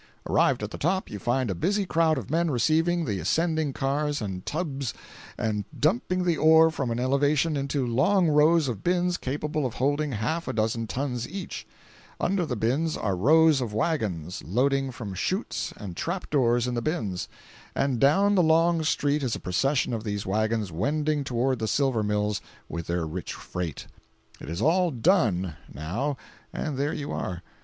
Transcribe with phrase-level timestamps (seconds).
[0.27, 4.19] Arrived at the top, you find a busy crowd of men receiving the ascending cars
[4.19, 4.95] and tubs
[5.37, 10.13] and dumping the ore from an elevation into long rows of bins capable of holding
[10.13, 11.67] half a dozen tons each;
[12.19, 16.81] under the bins are rows of wagons loading from chutes and trap doors in the
[16.81, 17.27] bins,
[17.75, 22.01] and down the long street is a procession of these wagons wending toward the silver
[22.01, 23.85] mills with their rich freight.
[24.39, 26.17] It is all "done," now,
[26.51, 27.43] and there you are.